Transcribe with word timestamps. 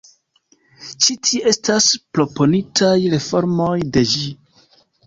Ĉi 1.05 1.17
tie 1.27 1.43
estas 1.53 1.91
proponitaj 2.19 2.97
reformoj 3.17 3.73
de 3.95 4.09
ĝi. 4.17 4.31